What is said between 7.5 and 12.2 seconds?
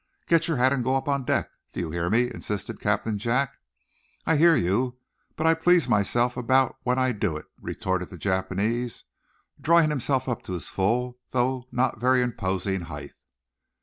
retorted the Japanese, drawing himself up to his full though not